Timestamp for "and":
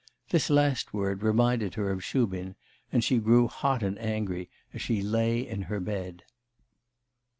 2.91-3.03, 3.83-3.99